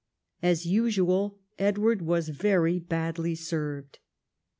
[0.41, 3.99] As usual Edward was very badly served.